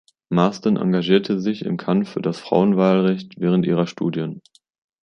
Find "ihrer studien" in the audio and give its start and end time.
3.67-4.41